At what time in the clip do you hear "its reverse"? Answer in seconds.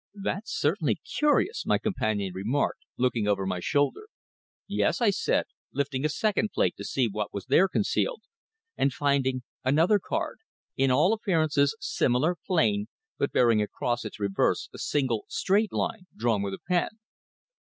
14.03-14.69